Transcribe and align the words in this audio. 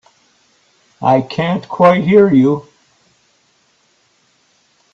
I 1.03 1.21
can't 1.21 1.69
quite 1.69 2.03
hear 2.05 2.27
you. 2.33 2.67